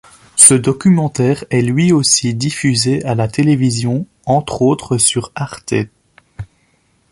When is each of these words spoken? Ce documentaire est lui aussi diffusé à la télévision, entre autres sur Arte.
Ce 0.35 0.55
documentaire 0.55 1.45
est 1.51 1.61
lui 1.61 1.91
aussi 1.93 2.33
diffusé 2.33 3.05
à 3.05 3.13
la 3.13 3.27
télévision, 3.27 4.07
entre 4.25 4.63
autres 4.63 4.97
sur 4.97 5.31
Arte. 5.35 5.75